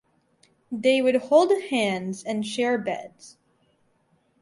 They 0.71 0.99
would 0.99 1.17
hold 1.17 1.51
hands 1.69 2.23
and 2.23 2.43
share 2.43 2.79
beds. 2.79 3.37